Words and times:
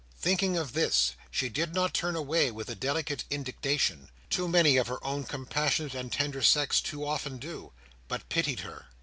Thinking 0.19 0.57
of 0.57 0.73
this, 0.73 1.13
she 1.29 1.47
did 1.47 1.75
not 1.75 1.93
turn 1.93 2.15
away 2.15 2.49
with 2.49 2.69
a 2.69 2.73
delicate 2.73 3.23
indignation—too 3.29 4.47
many 4.47 4.77
of 4.77 4.87
her 4.87 4.97
own 5.05 5.25
compassionate 5.25 5.93
and 5.93 6.11
tender 6.11 6.41
sex 6.41 6.81
too 6.81 7.05
often 7.05 7.37
do—but 7.37 8.27
pitied 8.27 8.61
her. 8.61 8.87